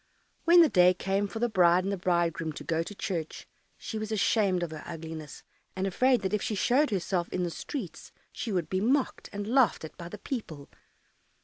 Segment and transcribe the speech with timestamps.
[0.45, 3.99] When the day came for the bride and the bridegroom to go to church, she
[3.99, 5.43] was ashamed of her ugliness,
[5.75, 9.45] and afraid that if she showed herself in the streets, she would be mocked and
[9.45, 10.71] laughed at by the people.